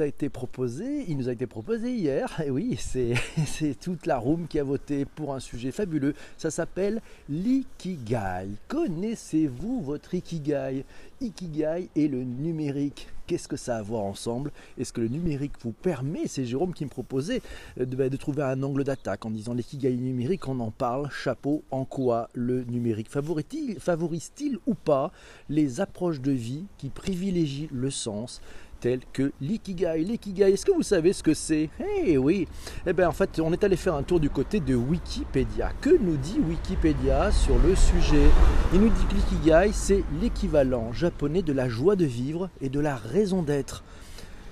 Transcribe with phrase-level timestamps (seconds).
[0.00, 2.40] a été proposé, il nous a été proposé hier.
[2.44, 6.14] Et oui, c'est toute la room qui a voté pour un sujet fabuleux.
[6.36, 8.48] Ça s'appelle l'ikigai.
[8.68, 10.84] Connaissez-vous votre ikigai?
[11.20, 13.08] Ikigai et le numérique.
[13.26, 14.52] Qu'est-ce que ça a à voir ensemble?
[14.76, 17.40] Est-ce que le numérique vous permet, c'est Jérôme qui me proposait,
[17.80, 21.08] euh, de, bah, de trouver un angle d'attaque en disant l'ikigai numérique, on en parle,
[21.10, 25.10] chapeau, en quoi le numérique favorise-t-il ou pas
[25.48, 28.42] les approches de vie qui privilégient le sens
[28.84, 30.04] tels que l'ikigai.
[30.04, 31.70] L'ikigai, est-ce que vous savez ce que c'est?
[32.04, 32.46] Eh oui
[32.86, 35.72] Eh bien en fait, on est allé faire un tour du côté de Wikipédia.
[35.80, 38.28] Que nous dit Wikipédia sur le sujet?
[38.74, 42.78] Il nous dit que l'ikigai, c'est l'équivalent japonais de la joie de vivre et de
[42.78, 43.84] la raison d'être.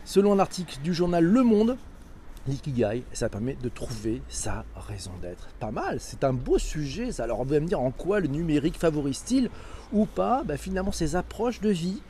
[0.06, 1.76] Selon un article du journal Le Monde,
[2.48, 5.48] L'ikigai, ça permet de trouver sa raison d'être.
[5.60, 7.20] Pas mal, c'est un beau sujet.
[7.20, 9.50] Alors on va me dire en quoi le numérique favorise-t-il
[9.92, 10.42] ou pas?
[10.42, 12.00] Ben, Finalement, ces approches de vie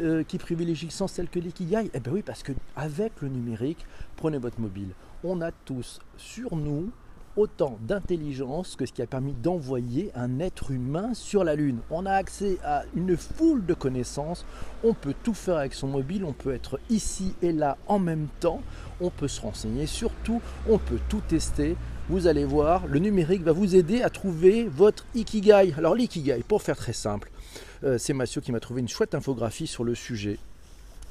[0.00, 1.90] euh, qui privilégie le sens tel que l'ikigai?
[1.94, 3.84] Eh bien oui, parce qu'avec le numérique,
[4.16, 4.90] prenez votre mobile.
[5.24, 6.90] On a tous sur nous
[7.36, 11.78] autant d'intelligence que ce qui a permis d'envoyer un être humain sur la Lune.
[11.90, 14.44] On a accès à une foule de connaissances,
[14.84, 18.28] on peut tout faire avec son mobile, on peut être ici et là en même
[18.40, 18.60] temps,
[19.00, 21.76] on peut se renseigner, surtout on peut tout tester.
[22.08, 25.72] Vous allez voir, le numérique va vous aider à trouver votre ikigai.
[25.78, 27.30] Alors l'ikigai, pour faire très simple,
[27.84, 30.38] euh, c'est Mathieu qui m'a trouvé une chouette infographie sur le sujet.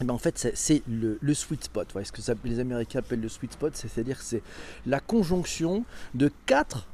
[0.01, 1.87] Et ben en fait, c'est le, sweet spot.
[2.03, 4.41] ce que les Américains appellent le sweet spot, c'est-à-dire que c'est
[4.87, 6.87] la conjonction de quatre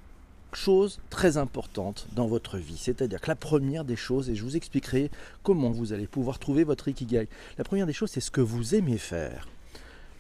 [0.52, 2.78] choses très importantes dans votre vie.
[2.78, 5.10] C'est-à-dire que la première des choses, et je vous expliquerai
[5.44, 7.30] comment vous allez pouvoir trouver votre ikigai.
[7.58, 9.48] La première des choses, c'est ce que vous aimez faire.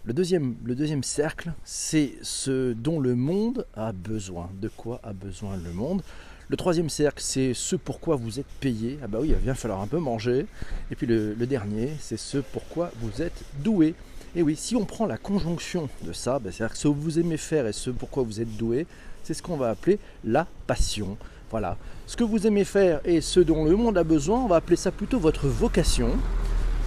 [0.05, 4.49] Le deuxième, le deuxième cercle, c'est ce dont le monde a besoin.
[4.61, 6.01] De quoi a besoin le monde?
[6.49, 8.97] Le troisième cercle, c'est ce pourquoi vous êtes payé.
[9.03, 10.45] Ah bah oui, il va bien falloir un peu manger.
[10.89, 13.95] Et puis le, dernier, c'est ce pourquoi vous êtes doué.
[14.33, 17.35] Et oui, si on prend la conjonction de ça, bah, c'est-à-dire ce que vous aimez
[17.35, 18.87] faire et ce pourquoi vous êtes doué,
[19.23, 21.17] c'est ce qu'on va appeler la passion.
[21.51, 21.75] Voilà.
[22.05, 24.77] Ce que vous aimez faire et ce dont le monde a besoin, on va appeler
[24.77, 26.11] ça plutôt votre vocation.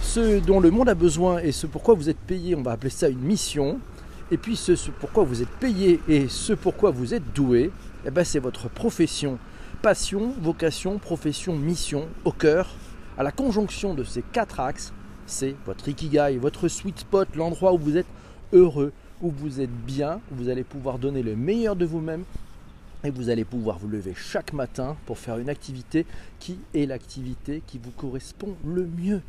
[0.01, 2.89] Ce dont le monde a besoin et ce pourquoi vous êtes payé, on va appeler
[2.89, 3.79] ça une mission.
[4.31, 7.69] Et puis ce, pourquoi vous êtes payé et ce pourquoi vous êtes doué,
[8.07, 9.37] eh ben, c'est votre profession
[9.81, 12.75] passion, vocation, profession, mission au cœur,
[13.17, 14.93] à la conjonction de ces quatre axes,
[15.25, 18.07] c'est votre ikigai, votre sweet spot, l'endroit où vous êtes
[18.53, 22.25] heureux, où vous êtes bien, où vous allez pouvoir donner le meilleur de vous-même
[23.03, 26.05] et vous allez pouvoir vous lever chaque matin pour faire une activité
[26.39, 29.21] qui est l'activité qui vous correspond le mieux.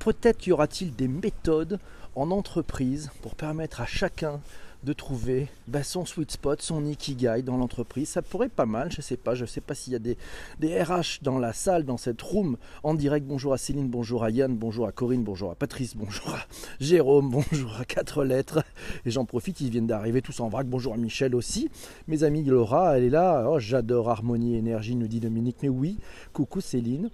[0.00, 1.78] Peut-être y aura-t-il des méthodes
[2.16, 4.40] en entreprise pour permettre à chacun
[4.84, 8.08] de trouver bah, son sweet spot, son ikigai dans l'entreprise.
[8.08, 9.34] Ça pourrait pas mal, je sais pas.
[9.34, 10.16] Je sais pas s'il y a des,
[10.58, 13.26] des, RH dans la salle, dans cette room, en direct.
[13.26, 16.40] Bonjour à Céline, bonjour à Yann, bonjour à Corinne, bonjour à Patrice, bonjour à
[16.80, 18.64] Jérôme, bonjour à quatre lettres.
[19.04, 20.66] Et j'en profite, ils viennent d'arriver tous en vrac.
[20.66, 21.70] Bonjour à Michel aussi.
[22.08, 23.46] Mes amis Laura, elle est là.
[23.48, 25.58] Oh, j'adore Harmonie Énergie, nous dit Dominique.
[25.62, 25.98] Mais oui,
[26.32, 27.10] coucou Céline.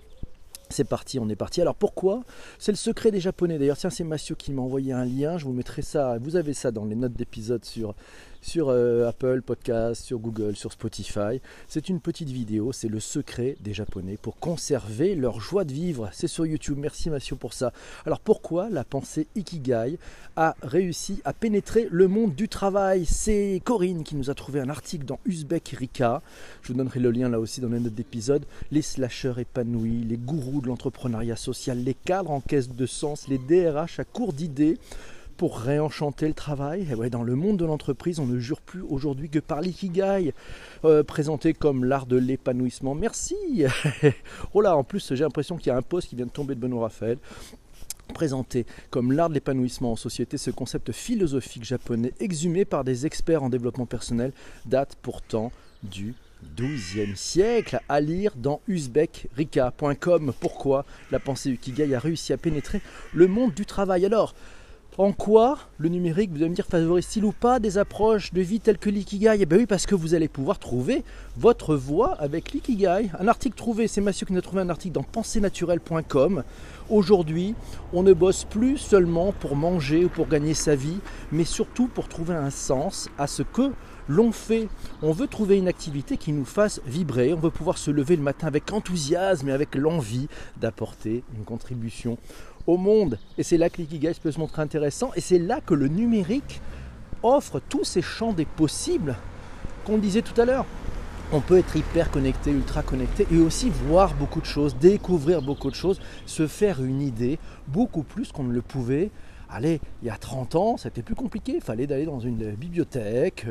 [0.70, 1.60] C'est parti, on est parti.
[1.60, 2.24] Alors pourquoi
[2.58, 3.58] C'est le secret des Japonais.
[3.58, 5.38] D'ailleurs, tiens, c'est Mathieu qui m'a envoyé un lien.
[5.38, 6.18] Je vous mettrai ça.
[6.18, 7.94] Vous avez ça dans les notes d'épisode sur
[8.40, 11.40] sur euh, Apple Podcast, sur Google, sur Spotify.
[11.66, 16.08] C'est une petite vidéo, c'est le secret des Japonais pour conserver leur joie de vivre.
[16.12, 17.72] C'est sur YouTube, merci Mathieu pour ça.
[18.06, 19.98] Alors pourquoi la pensée Ikigai
[20.36, 23.04] a réussi à pénétrer le monde du travail?
[23.06, 26.22] C'est Corinne qui nous a trouvé un article dans Uzbek Rika.
[26.62, 28.44] Je vous donnerai le lien là aussi dans les notes d'épisode.
[28.70, 33.38] Les slasheurs épanouis, les gourous de l'entrepreneuriat social, les cadres en caisse de sens, les
[33.38, 34.78] DRH à court d'idées
[35.38, 36.92] pour réenchanter le travail.
[36.94, 40.34] Ouais, dans le monde de l'entreprise, on ne jure plus aujourd'hui que par l'ikigai,
[40.84, 42.94] euh, présenté comme l'art de l'épanouissement.
[42.94, 43.36] Merci
[44.52, 46.54] Oh là, en plus, j'ai l'impression qu'il y a un poste qui vient de tomber
[46.54, 47.18] de Benoît Raphaël
[48.12, 53.42] présenté comme l'art de l'épanouissement en société, ce concept philosophique japonais exhumé par des experts
[53.42, 54.32] en développement personnel
[54.64, 56.14] date pourtant du
[56.56, 60.32] XIIe siècle à lire dans uzbekrika.com.
[60.40, 62.80] Pourquoi la pensée Ikigai a réussi à pénétrer
[63.12, 64.06] le monde du travail?
[64.06, 64.34] Alors,
[64.98, 68.58] en quoi le numérique, vous allez me dire, favorise-t-il ou pas des approches de vie
[68.58, 69.36] telles que l'ikigai?
[69.38, 71.04] Eh bien oui, parce que vous allez pouvoir trouver
[71.36, 73.08] votre voie avec l'ikigai.
[73.20, 76.42] Un article trouvé, c'est Mathieu qui nous a trouvé un article dans pensée-naturelle.com.
[76.90, 77.54] Aujourd'hui,
[77.92, 80.98] on ne bosse plus seulement pour manger ou pour gagner sa vie,
[81.30, 83.70] mais surtout pour trouver un sens à ce que
[84.08, 84.68] l'on fait.
[85.02, 88.22] On veut trouver une activité qui nous fasse vibrer, on veut pouvoir se lever le
[88.22, 92.18] matin avec enthousiasme et avec l'envie d'apporter une contribution
[92.68, 93.18] au monde.
[93.38, 95.10] Et c'est là que l'ikigai peut se montrer intéressant.
[95.16, 96.60] Et c'est là que le numérique
[97.22, 99.16] offre tous ces champs des possibles
[99.84, 100.66] qu'on disait tout à l'heure.
[101.32, 105.70] On peut être hyper connecté, ultra connecté et aussi voir beaucoup de choses, découvrir beaucoup
[105.70, 109.10] de choses, se faire une idée beaucoup plus qu'on ne le pouvait
[109.50, 111.52] allez, il y a 30 ans, c'était plus compliqué.
[111.56, 113.46] Il fallait d'aller dans une bibliothèque,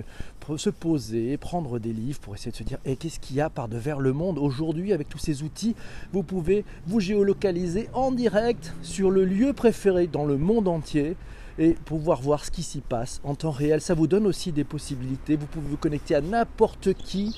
[0.55, 3.49] se poser, prendre des livres pour essayer de se dire et qu'est-ce qu'il y a
[3.49, 5.75] par devers le monde aujourd'hui avec tous ces outils?
[6.13, 11.17] Vous pouvez vous géolocaliser en direct sur le lieu préféré dans le monde entier
[11.59, 13.81] et pouvoir voir ce qui s'y passe en temps réel.
[13.81, 15.36] Ça vous donne aussi des possibilités.
[15.36, 17.36] Vous pouvez vous connecter à n'importe qui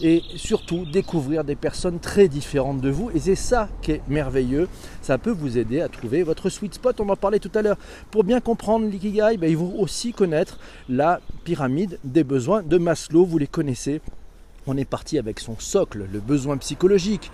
[0.00, 3.10] et surtout découvrir des personnes très différentes de vous.
[3.14, 4.68] Et c'est ça qui est merveilleux.
[5.00, 7.00] Ça peut vous aider à trouver votre sweet spot.
[7.00, 7.78] On en parlait tout à l'heure.
[8.10, 10.58] Pour bien comprendre l'ikigai, ben, il faut aussi connaître
[10.88, 13.24] la pyramide des besoins de Maslow.
[13.24, 14.00] Vous les connaissez.
[14.66, 17.30] On est parti avec son socle, le besoin psychologique.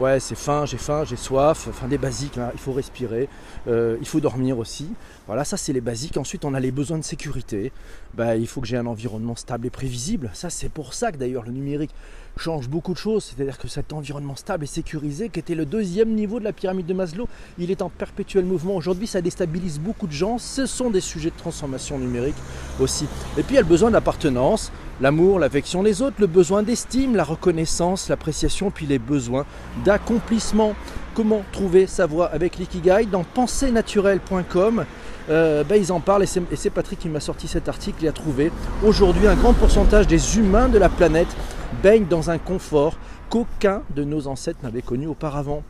[0.00, 3.28] Ouais, c'est faim, j'ai faim, j'ai soif, enfin des basiques, il faut respirer,
[3.68, 4.88] euh, il faut dormir aussi.
[5.28, 6.16] Voilà, ça c'est les basiques.
[6.16, 7.70] Ensuite, on a les besoins de sécurité.
[8.14, 10.30] Bah, il faut que j'ai un environnement stable et prévisible.
[10.34, 11.92] Ça, c'est pour ça que d'ailleurs le numérique
[12.36, 13.24] change beaucoup de choses.
[13.24, 16.86] C'est-à-dire que cet environnement stable et sécurisé, qui était le deuxième niveau de la pyramide
[16.86, 18.74] de Maslow, il est en perpétuel mouvement.
[18.74, 20.38] Aujourd'hui, ça déstabilise beaucoup de gens.
[20.38, 22.36] Ce sont des sujets de transformation numérique
[22.80, 23.06] aussi.
[23.38, 27.16] Et puis, il y a le besoin d'appartenance, l'amour, l'affection des autres, le besoin d'estime,
[27.16, 29.46] la reconnaissance, l'appréciation, puis les besoins
[29.84, 30.74] d'accomplissement.
[31.14, 34.84] Comment trouver sa voie avec l'ikigai dans penseenaturelle.com
[35.30, 37.98] euh, ben, ils en parlent et c'est Patrick qui m'a sorti cet article.
[38.02, 38.52] Il a trouvé
[38.82, 41.34] aujourd'hui un grand pourcentage des humains de la planète
[41.82, 42.98] baignent dans un confort
[43.30, 45.62] qu'aucun de nos ancêtres n'avait connu auparavant.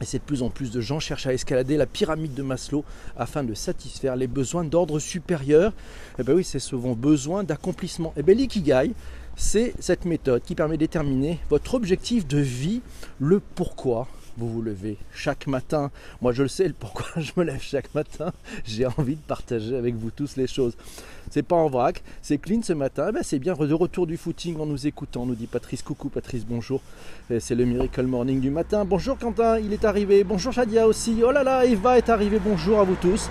[0.00, 2.84] Et c'est de plus en plus de gens cherchent à escalader la pyramide de Maslow
[3.16, 5.70] afin de satisfaire les besoins d'ordre supérieur.
[5.72, 8.12] Et eh ben oui, c'est souvent besoin d'accomplissement.
[8.16, 8.92] Et eh bien l'ikigai,
[9.36, 12.82] c'est cette méthode qui permet de déterminer votre objectif de vie,
[13.18, 15.90] le pourquoi vous vous levez chaque matin.
[16.20, 18.32] Moi, je le sais, pourquoi je me lève chaque matin.
[18.64, 20.76] J'ai envie de partager avec vous tous les choses.
[21.30, 23.06] C'est pas en vrac, c'est clean ce matin.
[23.08, 25.82] Eh ben, c'est bien de retour du footing en nous écoutant, nous dit Patrice.
[25.82, 26.80] Coucou Patrice, bonjour.
[27.40, 28.84] C'est le Miracle Morning du matin.
[28.84, 30.24] Bonjour Quentin, il est arrivé.
[30.24, 31.22] Bonjour Shadia aussi.
[31.24, 32.38] Oh là là, Eva est arrivé.
[32.38, 33.28] Bonjour à vous tous.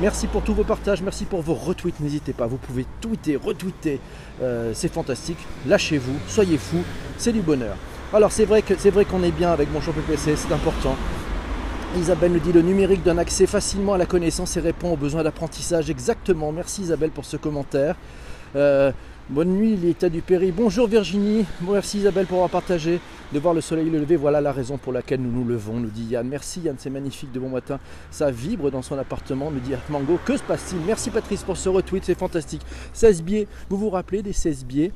[0.00, 1.98] Merci pour tous vos partages, merci pour vos retweets.
[1.98, 3.98] N'hésitez pas, vous pouvez tweeter, retweeter.
[4.40, 5.38] Euh, c'est fantastique.
[5.66, 6.84] Lâchez-vous, soyez fous,
[7.16, 7.76] c'est du bonheur.
[8.14, 10.94] Alors c'est vrai que c'est vrai qu'on est bien avec mon champ PPC, c'est important.
[11.96, 15.24] Isabelle nous dit le numérique donne accès facilement à la connaissance et répond aux besoins
[15.24, 15.90] d'apprentissage.
[15.90, 16.52] Exactement.
[16.52, 17.96] Merci Isabelle pour ce commentaire.
[18.54, 18.92] Euh,
[19.30, 20.52] bonne nuit, l'état du Péri.
[20.52, 21.44] Bonjour Virginie.
[21.60, 23.00] Merci Isabelle pour avoir partagé.
[23.32, 26.04] De voir le soleil lever, voilà la raison pour laquelle nous nous levons, nous dit
[26.04, 26.26] Yann.
[26.26, 27.78] Merci Yann, c'est magnifique de bon matin.
[28.10, 30.18] Ça vibre dans son appartement, nous dit Mango.
[30.24, 30.80] Que se passe-t-il?
[30.86, 32.62] Merci Patrice pour ce retweet, c'est fantastique.
[32.94, 34.92] 16 biais, vous vous rappelez des 16 biais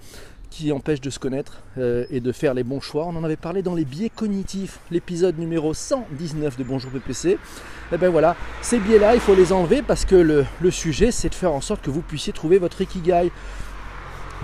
[0.48, 3.04] qui empêche de se connaître euh, et de faire les bons choix?
[3.06, 7.32] On en avait parlé dans les biais cognitifs, l'épisode numéro 119 de Bonjour PPC.
[7.32, 7.38] Et
[7.94, 11.34] eh bien voilà, ces biais-là, il faut les enlever parce que le, sujet, c'est de
[11.34, 13.30] faire en sorte que vous puissiez trouver votre ikigai,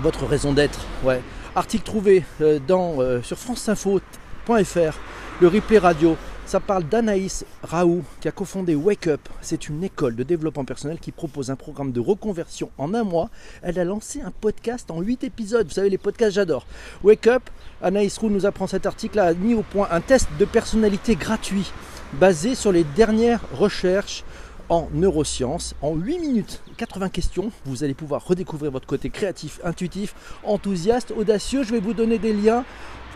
[0.01, 0.79] votre raison d'être.
[1.03, 1.21] Ouais.
[1.55, 4.97] Article trouvé euh, euh, sur franceinfo.fr,
[5.41, 6.15] le replay radio
[6.49, 9.21] ça parle d'Anaïs Raoult qui a cofondé Wake Up.
[9.39, 13.29] C'est une école de développement personnel qui propose un programme de reconversion en un mois.
[13.61, 15.67] Elle a lancé un podcast en 8 épisodes.
[15.67, 16.65] Vous savez, les podcasts, j'adore.
[17.03, 17.43] Wake Up,
[17.83, 21.71] Anaïs Raoult nous apprend cet article, a mis au point un test de personnalité gratuit
[22.13, 24.23] basé sur les dernières recherches
[24.69, 25.75] en neurosciences.
[25.81, 31.63] En 8 minutes, 80 questions, vous allez pouvoir redécouvrir votre côté créatif, intuitif, enthousiaste, audacieux.
[31.63, 32.63] Je vais vous donner des liens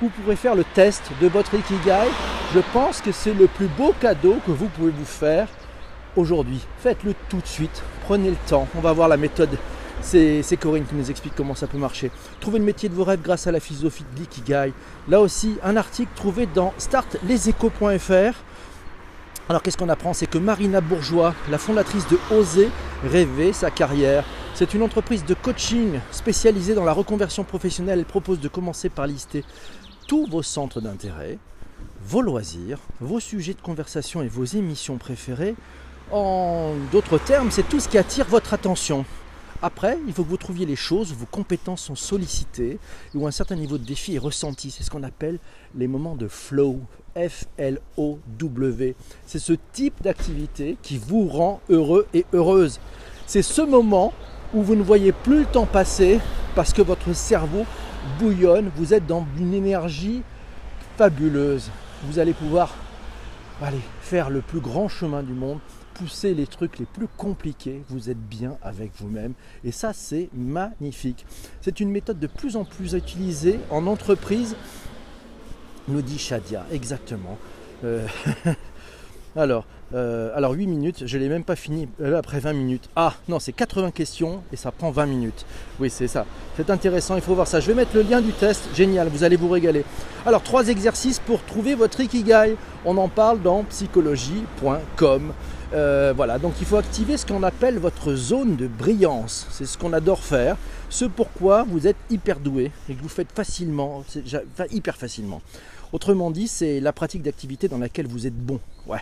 [0.03, 2.09] vous pourrez faire le test de votre Ikigai.
[2.53, 5.47] Je pense que c'est le plus beau cadeau que vous pouvez vous faire
[6.17, 6.59] aujourd'hui.
[6.79, 7.81] Faites-le tout de suite.
[8.03, 8.67] Prenez le temps.
[8.75, 9.57] On va voir la méthode.
[10.01, 12.11] C'est Corinne qui nous explique comment ça peut marcher.
[12.41, 14.73] Trouvez le métier de vos rêves grâce à la philosophie de l'Ikigai.
[15.07, 18.43] Là aussi, un article trouvé dans startleséchos.fr.
[19.49, 20.13] Alors qu'est-ce qu'on apprend?
[20.13, 22.69] C'est que Marina Bourgeois, la fondatrice de Oser
[23.03, 24.23] rêver sa carrière,
[24.55, 27.99] c'est une entreprise de coaching spécialisée dans la reconversion professionnelle.
[27.99, 29.43] Elle propose de commencer par lister
[30.07, 31.39] tous vos centres d'intérêt,
[32.05, 35.55] vos loisirs, vos sujets de conversation et vos émissions préférées.
[36.11, 39.03] En d'autres termes, c'est tout ce qui attire votre attention.
[39.61, 42.79] Après, il faut que vous trouviez les choses où vos compétences sont sollicitées,
[43.13, 44.71] où un certain niveau de défi est ressenti.
[44.71, 45.39] C'est ce qu'on appelle
[45.75, 46.81] les moments de flow,
[47.15, 48.95] F-L-O-W.
[49.25, 52.79] C'est ce type d'activité qui vous rend heureux et heureuse.
[53.27, 54.13] C'est ce moment
[54.53, 56.19] où vous ne voyez plus le temps passer
[56.55, 57.65] parce que votre cerveau
[58.19, 60.21] bouillonne, vous êtes dans une énergie
[60.97, 61.69] fabuleuse.
[62.03, 62.75] Vous allez pouvoir
[63.61, 65.59] aller faire le plus grand chemin du monde,
[65.93, 69.33] pousser les trucs les plus compliqués, vous êtes bien avec vous-même.
[69.63, 71.25] Et ça, c'est magnifique.
[71.61, 74.55] C'est une méthode de plus en plus utilisée en entreprise,
[75.87, 77.37] nous dit Shadia, exactement.
[77.83, 78.05] Euh,
[79.35, 82.89] Alors, euh, alors 8 minutes, je ne l'ai même pas fini euh, après 20 minutes.
[82.95, 85.45] Ah non, c'est 80 questions et ça prend 20 minutes.
[85.79, 86.25] Oui, c'est ça.
[86.55, 87.59] C'est intéressant, il faut voir ça.
[87.59, 88.63] Je vais mettre le lien du test.
[88.75, 89.85] Génial, vous allez vous régaler.
[90.25, 92.55] Alors, trois exercices pour trouver votre Ikigai.
[92.85, 95.33] On en parle dans psychologie.com.
[95.73, 99.47] Euh, voilà, donc il faut activer ce qu'on appelle votre zone de brillance.
[99.49, 100.57] C'est ce qu'on adore faire.
[100.89, 104.03] Ce pourquoi vous êtes hyper doué et que vous faites facilement,
[104.71, 105.41] hyper facilement.
[105.91, 108.59] Autrement dit, c'est la pratique d'activité dans laquelle vous êtes bon.
[108.85, 109.01] Ouais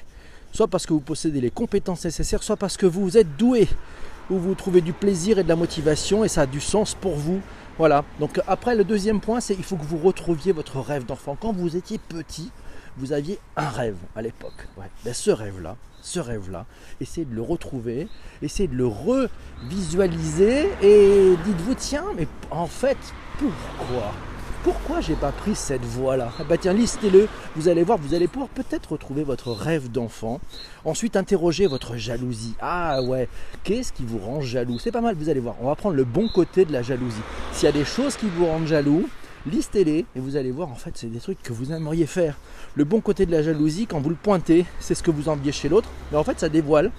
[0.52, 3.68] soit parce que vous possédez les compétences nécessaires, soit parce que vous êtes doué,
[4.30, 7.16] ou vous trouvez du plaisir et de la motivation et ça a du sens pour
[7.16, 7.42] vous.
[7.78, 8.04] Voilà.
[8.20, 11.38] Donc après le deuxième point, c'est il faut que vous retrouviez votre rêve d'enfant.
[11.40, 12.52] Quand vous étiez petit,
[12.98, 14.68] vous aviez un rêve à l'époque.
[14.78, 14.88] Ouais.
[15.04, 16.66] Ben, ce rêve-là, ce rêve-là,
[17.00, 18.08] essayez de le retrouver,
[18.42, 22.98] essayez de le revisualiser et dites-vous tiens, mais en fait,
[23.38, 24.12] pourquoi?
[24.64, 26.32] Pourquoi j'ai pas pris cette voie-là?
[26.48, 30.40] Bah tiens, listez-le, vous allez voir, vous allez pouvoir peut-être retrouver votre rêve d'enfant.
[30.86, 32.54] Ensuite, interrogez votre jalousie.
[32.62, 33.28] Ah ouais,
[33.64, 34.78] qu'est-ce qui vous rend jaloux?
[34.78, 35.56] C'est pas mal, vous allez voir.
[35.62, 37.24] On va prendre le bon côté de la jalousie.
[37.54, 39.10] S'il y a des choses qui vous rendent jaloux,
[39.46, 42.38] listez-les et vous allez voir, en fait, c'est des trucs que vous aimeriez faire.
[42.76, 45.52] Le bon côté de la jalousie, quand vous le pointez, c'est ce que vous enviez
[45.52, 46.92] chez l'autre, mais en fait, ça dévoile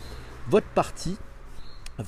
[0.49, 1.16] votre partie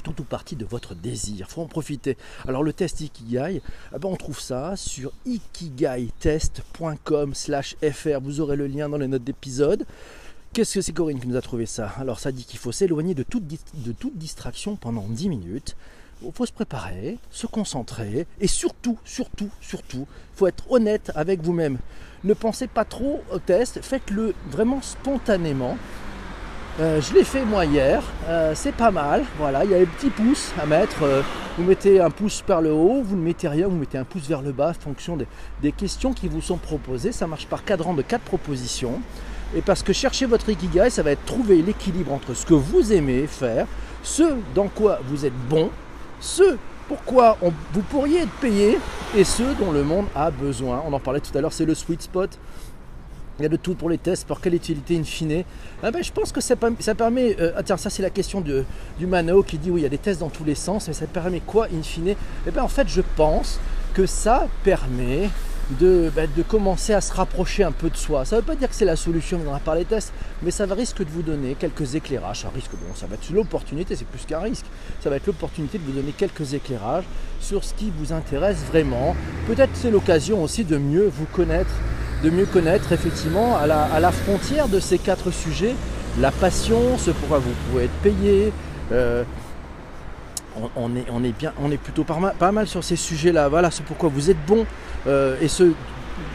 [0.02, 1.48] tout ou partie de votre désir.
[1.48, 2.16] faut en profiter.
[2.48, 3.60] Alors le test Ikigai,
[3.94, 8.20] eh ben, on trouve ça sur ikigaitest.com slash fr.
[8.22, 9.84] Vous aurez le lien dans les notes d'épisode.
[10.52, 11.92] Qu'est-ce que c'est Corinne qui nous a trouvé ça?
[11.98, 15.76] Alors ça dit qu'il faut s'éloigner de toute, de toute distraction pendant 10 minutes.
[16.23, 21.42] Il faut se préparer, se concentrer et surtout, surtout, surtout, il faut être honnête avec
[21.42, 21.78] vous-même.
[22.25, 25.76] Ne pensez pas trop au test, faites-le vraiment spontanément.
[26.80, 29.25] Euh, je l'ai fait moi hier, euh, c'est pas mal.
[29.38, 31.04] Voilà, il y a les petits pouces à mettre.
[31.04, 31.23] Euh,
[31.56, 34.26] vous mettez un pouce vers le haut, vous ne mettez rien, vous mettez un pouce
[34.26, 37.12] vers le bas en fonction des, questions qui vous sont proposées.
[37.12, 39.00] Ça marche par cadran de quatre propositions.
[39.54, 42.92] Et parce que chercher votre ikigai, ça va être trouver l'équilibre entre ce que vous
[42.92, 43.68] aimez faire,
[44.02, 45.71] ce dans quoi vous êtes bon,
[46.25, 46.57] ce
[46.88, 48.78] pourquoi vous pourriez être payé
[49.16, 50.83] et ce dont le monde a besoin.
[50.87, 52.38] On en parlait tout à l'heure, c'est le sweet spot.
[53.38, 55.45] Il y a de tout pour les tests, pour quelle utilité in fine.
[55.83, 57.37] Ah ben, je pense que ça, permet.
[57.40, 59.90] Euh, ah tiens, ça c'est la question du Mano qui dit oui, il y a
[59.90, 62.14] des tests dans tous les sens, mais ça permet quoi in fine?
[62.47, 63.59] Eh bien, en fait, je pense
[63.93, 65.28] que ça permet
[65.80, 68.25] de, ben, de, commencer à se rapprocher un peu de soi.
[68.25, 70.66] Ça ne veut pas dire que c'est la solution dans par les tests, mais ça
[70.66, 72.40] risque de vous donner quelques éclairages.
[72.40, 74.66] Ça risque, bon, ça va être l'opportunité, c'est plus qu'un risque.
[75.02, 77.04] Ça va être l'opportunité de vous donner quelques éclairages
[77.40, 79.16] sur ce qui vous intéresse vraiment.
[79.47, 81.75] Peut-être c'est l'occasion aussi de mieux vous connaître
[82.23, 85.75] de mieux connaître effectivement à la, frontière de ces quatre sujets,
[86.18, 88.50] la passion, ce pourquoi vous pouvez être payé.
[88.92, 89.25] Euh,
[90.76, 93.49] on, est, on, bien, on est plutôt pas mal, pas mal sur ces sujets-là.
[93.49, 94.64] Voilà, ce pourquoi vous êtes bon
[95.06, 95.64] euh, et ce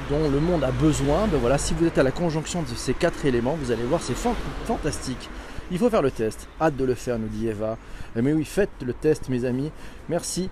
[0.09, 1.27] dont le monde a besoin.
[1.27, 4.01] Ben voilà, si vous êtes à la conjonction de ces quatre éléments, vous allez voir,
[4.01, 4.17] c'est
[4.65, 5.29] fantastique.
[5.71, 6.47] Il faut faire le test.
[6.59, 7.77] Hâte de le faire, nous dit Eva.
[8.15, 9.71] Eh, mais oui, faites le test, mes amis.
[10.09, 10.49] Merci.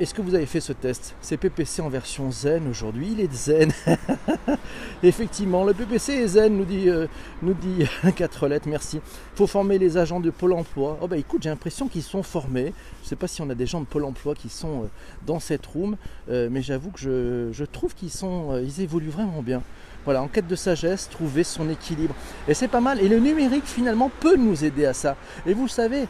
[0.00, 1.14] Est-ce que vous avez fait ce test?
[1.20, 3.10] C'est PPC en version zen aujourd'hui.
[3.12, 3.70] Il est zen.
[5.02, 7.06] Effectivement, le PPC est zen, nous dit, euh,
[7.42, 8.68] nous dit 4 lettres.
[8.68, 9.00] Merci.
[9.34, 10.98] Faut former les agents de Pôle emploi.
[11.00, 12.72] Oh bah écoute, j'ai l'impression qu'ils sont formés.
[13.00, 14.86] Je ne sais pas si on a des gens de Pôle emploi qui sont euh,
[15.26, 15.96] dans cette room,
[16.30, 19.62] euh, mais j'avoue que je, je trouve qu'ils sont, ils évoluent vraiment bien.
[20.04, 22.14] Voilà, en quête de sagesse, trouver son équilibre.
[22.46, 23.00] Et c'est pas mal.
[23.00, 25.16] Et le numérique, finalement, peut nous aider à ça.
[25.46, 26.06] Et vous savez,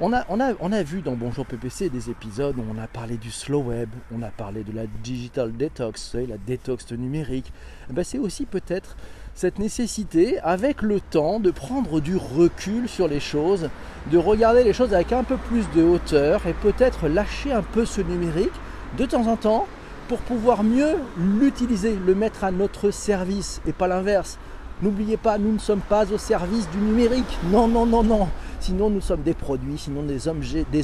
[0.00, 2.86] on a, on, a, on a, vu dans Bonjour PPC des épisodes où on a
[2.86, 7.52] parlé du slow web, on a parlé de la digital detox, la détox numérique.
[7.90, 8.96] Eh ben c'est aussi peut-être
[9.34, 13.70] cette nécessité, avec le temps, de prendre du recul sur les choses,
[14.10, 17.84] de regarder les choses avec un peu plus de hauteur et peut-être lâcher un peu
[17.84, 18.54] ce numérique
[18.96, 19.66] de temps en temps
[20.08, 24.38] pour pouvoir mieux l'utiliser, le mettre à notre service et pas l'inverse.
[24.80, 27.38] N'oubliez pas, nous ne sommes pas au service du numérique.
[27.50, 28.28] Non, non, non, non.
[28.60, 30.28] Sinon, nous sommes des produits, sinon des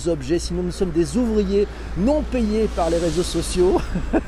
[0.08, 1.66] objets, sinon nous sommes des ouvriers
[1.98, 3.80] non payés par les réseaux sociaux.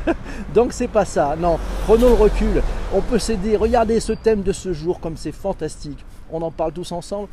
[0.54, 1.36] Donc, c'est pas ça.
[1.38, 2.62] Non, prenons le recul.
[2.94, 3.56] On peut s'aider.
[3.56, 6.04] Regardez ce thème de ce jour comme c'est fantastique.
[6.30, 7.28] On en parle tous ensemble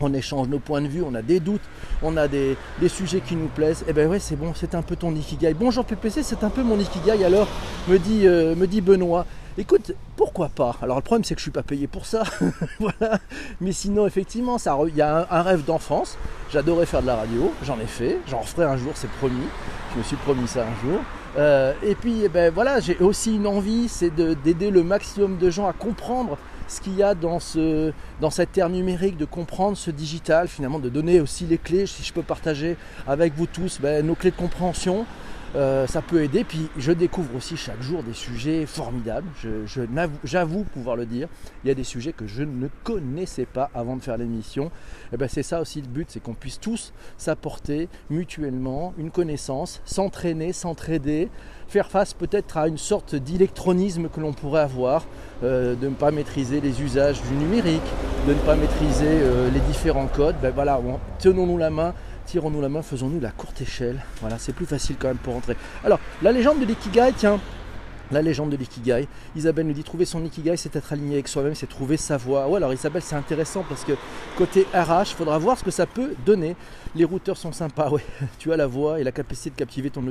[0.00, 1.62] on échange nos points de vue, on a des doutes,
[2.02, 2.56] on a des,
[2.88, 3.82] sujets qui nous plaisent.
[3.82, 5.54] Et eh ben ouais, c'est bon, c'est un peu ton ikigai.
[5.54, 7.48] Bonjour PPC, c'est un peu mon ikigai alors,
[7.88, 9.26] me dit, euh, me dit Benoît.
[9.56, 10.74] Écoute, pourquoi pas?
[10.82, 12.24] Alors le problème c'est que je suis pas payé pour ça,
[12.80, 13.20] voilà.
[13.60, 14.56] Mais sinon effectivement,
[14.88, 16.18] il y a un, rêve d'enfance.
[16.52, 19.46] J'adorais faire de la radio, j'en ai fait, j'en referai un jour, c'est promis.
[19.92, 21.00] Je me suis promis ça un jour.
[21.36, 25.50] Euh, et puis eh ben voilà, j'ai aussi une envie, c'est d'aider le maximum de
[25.50, 29.76] gens à comprendre ce qu'il y a dans, ce, dans cette ère numérique, de comprendre
[29.76, 33.78] ce digital, finalement de donner aussi les clés, si je peux partager avec vous tous
[33.80, 35.06] ben, nos clés de compréhension.
[35.56, 36.44] Euh, ça peut aider.
[36.44, 39.28] Puis je découvre aussi chaque jour des sujets formidables.
[40.24, 41.28] J'avoue pouvoir le dire.
[41.64, 44.70] Il y a des sujets que je ne connaissais pas avant de faire l'émission.
[45.12, 49.80] Et ben c'est ça aussi le but, c'est qu'on puisse tous s'apporter mutuellement une connaissance,
[49.84, 51.28] s'entraîner, s'entraider,
[51.68, 55.06] faire face peut-être à une sorte d'électronisme que l'on pourrait avoir,
[55.42, 57.82] euh, de ne pas maîtriser les usages du numérique,
[58.26, 60.36] de ne pas maîtriser euh, les différents codes.
[60.42, 60.80] Ben voilà,
[61.18, 61.94] tenons-nous la main
[62.26, 64.02] tirons-nous la main, faisons-nous la courte échelle.
[64.20, 65.56] Voilà, c'est plus facile quand même pour entrer.
[65.84, 67.40] Alors, la légende de l'ikigai, tiens,
[68.10, 69.08] la légende de l'ikigai.
[69.34, 72.48] Isabelle nous dit trouver son ikigai, c'est être aligné avec soi-même, c'est trouver sa voie.
[72.48, 73.92] Ouais, alors Isabelle, c'est intéressant parce que
[74.36, 76.54] côté RH, faudra voir ce que ça peut donner.
[76.94, 78.04] Les routeurs sont sympas, ouais.
[78.38, 80.04] Tu as la voix et la capacité de captiver ton,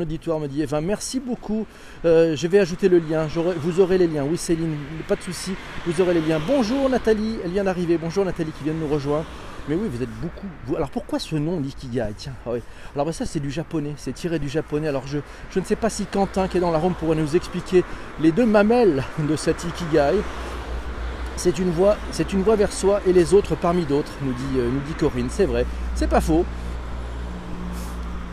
[0.00, 0.80] auditoire, me dit Eva.
[0.80, 1.66] Merci beaucoup.
[2.04, 3.26] Euh, je vais ajouter le lien.
[3.58, 4.24] Vous aurez les liens.
[4.24, 4.76] Oui, Céline,
[5.08, 5.52] pas de souci.
[5.86, 6.40] Vous aurez les liens.
[6.46, 7.98] Bonjour Nathalie, elle vient d'arriver.
[7.98, 9.26] Bonjour Nathalie qui vient de nous rejoindre.
[9.68, 10.46] Mais oui, vous êtes beaucoup.
[10.76, 12.12] Alors pourquoi ce nom l'Ikigai?
[12.16, 12.50] Tiens, ah
[12.94, 14.88] Alors bah, ça c'est du japonais, c'est tiré du japonais.
[14.88, 15.18] Alors je,
[15.50, 17.82] je ne sais pas si Quentin qui est dans la Rome pourrait nous expliquer
[18.20, 20.20] les deux mamelles de cet Ikigai.
[21.36, 24.70] C'est une voie, c'est une vers soi et les autres parmi d'autres, nous dit, euh,
[24.70, 25.28] nous dit Corinne.
[25.30, 26.44] C'est vrai, c'est pas faux.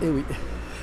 [0.02, 0.24] Et eh oui.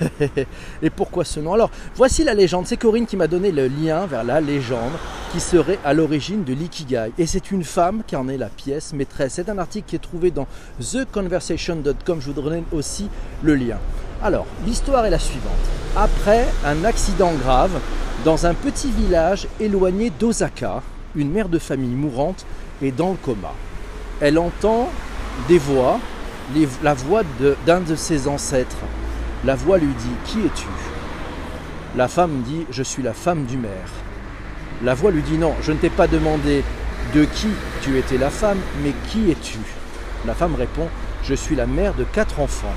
[0.83, 1.55] et pourquoi ce nom?
[1.55, 2.67] Alors, voici la légende.
[2.67, 4.93] C'est Corinne qui m'a donné le lien vers la légende
[5.33, 7.13] qui serait à l'origine de l'ikigai.
[7.19, 9.35] Et c'est une femme qui en est la pièce maîtresse.
[9.35, 10.47] C'est un article qui est trouvé dans
[10.81, 12.19] theconversation.com.
[12.21, 13.09] Je vous donne aussi
[13.43, 13.79] le lien.
[14.23, 15.53] Alors, l'histoire est la suivante.
[15.97, 17.79] Après un accident grave
[18.25, 20.83] dans un petit village éloigné d'Osaka,
[21.15, 22.45] une mère de famille mourante
[22.83, 23.53] est dans le coma.
[24.21, 24.89] Elle entend
[25.47, 26.01] des voix,
[26.83, 27.23] la voix
[27.67, 28.79] d'un de ses ancêtres
[29.45, 30.67] la voix lui dit Qui es-tu?
[31.97, 33.91] La femme dit Je suis la femme du maire.
[34.83, 36.65] La voix lui dit Non, je ne t'ai pas demandé
[37.15, 37.49] de qui
[37.83, 39.59] tu étais la femme, mais qui es-tu?
[40.27, 40.89] La femme répond
[41.23, 42.75] Je suis la mère de quatre enfants.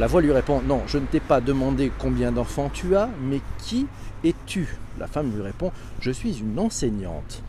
[0.00, 3.40] La voix lui répond Non, je ne t'ai pas demandé combien d'enfants tu as, mais
[3.58, 3.86] qui
[4.24, 4.76] es-tu?
[4.98, 5.70] La femme lui répond
[6.00, 7.44] Je suis une enseignante.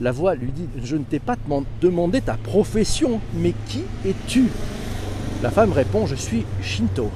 [0.00, 1.36] La voix lui dit Je ne t'ai pas
[1.80, 4.44] demandé ta profession, mais qui es-tu?
[5.42, 7.10] La femme répond Je suis Shinto.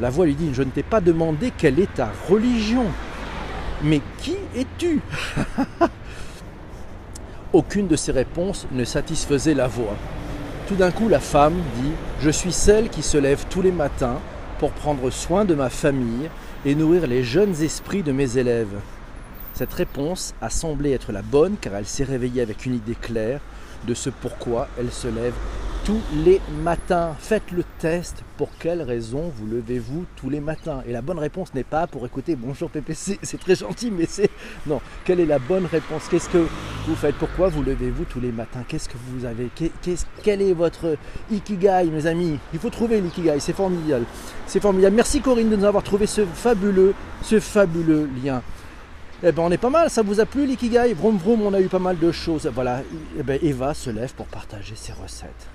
[0.00, 2.86] La voix lui dit, je ne t'ai pas demandé quelle est ta religion.
[3.82, 5.00] Mais qui es-tu?
[7.52, 9.96] Aucune de ces réponses ne satisfaisait la voix.
[10.68, 11.92] Tout d'un coup, la femme dit,
[12.22, 14.20] je suis celle qui se lève tous les matins
[14.58, 16.30] pour prendre soin de ma famille
[16.64, 18.78] et nourrir les jeunes esprits de mes élèves.
[19.52, 23.40] Cette réponse a semblé être la bonne car elle s'est réveillée avec une idée claire
[23.86, 25.34] de ce pourquoi elle se lève
[25.84, 27.14] tous les matins.
[27.18, 28.22] Faites le test.
[28.36, 30.82] Pour quelle raison vous levez-vous tous les matins?
[30.86, 34.30] Et la bonne réponse n'est pas pour écouter Bonjour PPC, c'est très gentil, mais c'est.
[34.66, 36.08] Non, quelle est la bonne réponse?
[36.10, 36.46] Qu'est-ce que
[36.86, 37.14] vous faites?
[37.16, 38.64] Pourquoi vous levez-vous tous les matins?
[38.66, 39.48] Qu'est-ce que vous avez?
[40.22, 40.96] Quel est votre
[41.30, 42.38] Ikigai, mes amis?
[42.52, 44.04] Il faut trouver l'Ikigai, c'est formidable.
[44.46, 44.96] C'est formidable.
[44.96, 48.42] Merci Corinne de nous avoir trouvé ce fabuleux, ce fabuleux lien.
[49.22, 50.94] Eh ben on est pas mal, ça vous a plu l'ikigai?
[50.94, 52.50] Vroom vroom, on a eu pas mal de choses.
[52.54, 52.82] Voilà,
[53.18, 55.46] eh ben, Eva se lève pour partager ses recettes.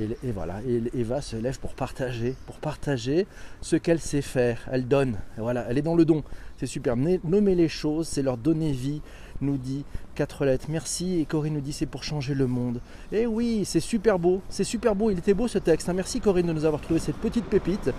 [0.00, 0.60] Eh et, voilà,
[0.94, 3.26] Eva se lève pour partager, pour partager
[3.60, 4.66] ce qu'elle sait faire.
[4.72, 6.22] Elle donne, voilà, elle est dans le don.
[6.56, 6.96] C'est super.
[6.96, 9.02] Nommer les choses, c'est leur donner vie,
[9.42, 10.66] nous dit quatre lettres.
[10.70, 11.20] Merci.
[11.20, 12.80] Et Corinne nous dit c'est pour changer le monde.
[13.12, 15.10] Et oui, c'est super beau, c'est super beau.
[15.10, 15.90] Il était beau ce texte.
[15.90, 15.94] Hein.
[15.94, 17.90] Merci Corinne de nous avoir trouvé cette petite pépite.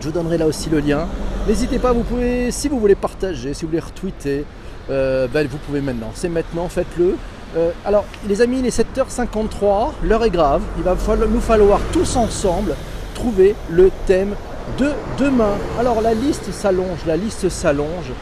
[0.00, 1.06] Je vous donnerai là aussi le lien.
[1.48, 4.44] N'hésitez pas, vous pouvez, si vous voulez partager, si vous voulez retweeter,
[4.90, 6.12] euh, ben, vous pouvez maintenant.
[6.14, 7.16] C'est maintenant, faites-le.
[7.56, 10.62] Euh, alors, les amis, il est 7h53, l'heure est grave.
[10.78, 10.96] Il va
[11.28, 12.76] nous falloir tous ensemble
[13.16, 14.36] trouver le thème
[14.78, 15.54] de demain.
[15.80, 18.12] Alors, la liste s'allonge, la liste s'allonge.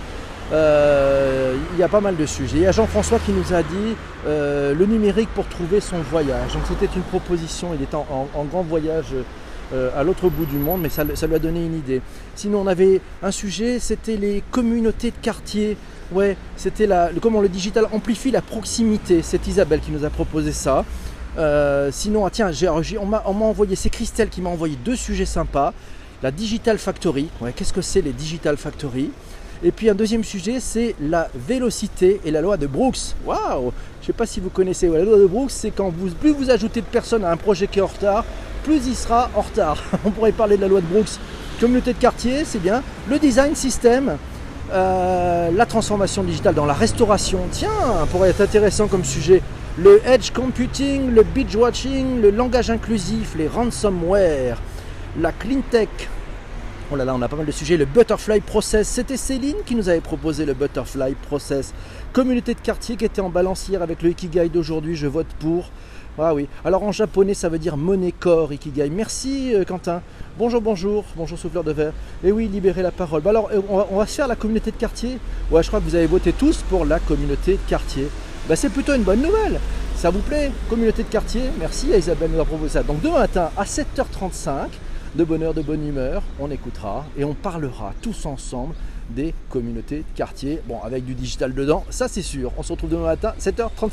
[0.55, 2.57] Euh, il y a pas mal de sujets.
[2.57, 6.55] Il y a Jean-François qui nous a dit le numérique pour trouver son voyage.
[6.55, 7.73] Donc, c'était une proposition.
[7.75, 9.13] Il est en grand voyage
[9.73, 12.01] euh, à l'autre bout du monde, mais ça, lui a donné une idée.
[12.35, 15.77] Sinon, on avait un sujet, c'était les communautés de quartier.
[16.13, 19.23] Ouais, c'était la, comment le digital amplifie la proximité.
[19.23, 20.85] C'est Isabelle qui nous a proposé ça.
[21.39, 22.51] Euh, sinon, ah, tiens,
[23.01, 25.73] on m'a envoyé, c'est Christelle qui m'a envoyé deux sujets sympas.
[26.23, 27.29] La Digital Factory.
[27.41, 29.11] Ouais, Qu'est-ce que c'est les Digital Factory?
[29.63, 33.15] Et puis un deuxième sujet, c'est la vélocité et la loi de Brooks.
[33.27, 34.89] Waouh Je ne sais pas si vous connaissez.
[34.89, 37.67] la loi de Brooks, c'est quand vous, plus vous ajoutez de personnes à un projet
[37.67, 38.25] qui est en retard,
[38.61, 39.79] plus il sera en retard.
[40.05, 41.19] On pourrait parler de la loi de Brooks.
[41.61, 42.83] Communauté de quartier, c'est bien.
[43.09, 44.17] Le design system,
[44.73, 47.41] euh, la transformation digitale dans la restauration.
[47.51, 47.71] Tiens,
[48.11, 49.43] pourrait être intéressant comme sujet.
[49.79, 54.59] Le edge computing, le binge watching, le langage inclusif, les ransomware,
[55.19, 55.89] la clean tech.
[56.93, 57.77] Oh là là, on a pas mal de sujets.
[57.77, 61.73] Le butterfly process, c'était Céline qui nous avait proposé le butterfly process.
[62.13, 65.71] Communauté de quartier qui était en balance hier avec le Ikigai d'aujourd'hui, je vote pour.
[66.19, 66.49] Ah oui.
[66.65, 68.91] Alors en japonais, ça veut dire monnaie corps ikigai.
[68.91, 70.03] Merci euh, Quentin.
[70.39, 71.93] Bonjour, bonjour, bonjour souffleur de verre.
[72.25, 73.23] Et oui, libérer la parole.
[73.23, 75.19] Bah alors, euh, on va, se faire la communauté de quartier.
[75.51, 78.09] Ouais, je crois que vous avez voté tous pour la communauté de quartier.
[78.49, 79.61] Bah c'est plutôt une bonne nouvelle.
[79.97, 81.43] Ça vous plaît Communauté de quartier?
[81.59, 82.83] Merci à Isabelle nous a proposé ça.
[82.83, 84.69] Donc demain matin à 7h35,
[85.15, 88.75] de bonheur, de bonne humeur, on écoutera et on parlera tous ensemble
[89.11, 90.61] des communautés de quartier.
[90.67, 92.53] Bon, avec du digital dedans, ça c'est sûr.
[92.59, 93.89] On se retrouve demain matin, 7h35.